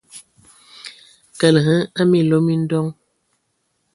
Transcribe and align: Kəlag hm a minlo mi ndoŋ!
Kəlag 1.39 1.65
hm 1.71 1.81
a 1.99 2.01
minlo 2.11 2.37
mi 2.45 2.53
ndoŋ! 2.63 2.85